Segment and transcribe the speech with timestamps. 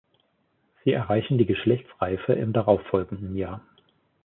[0.83, 3.61] Sie erreichen die Geschlechtsreife im darauf folgenden Jahr.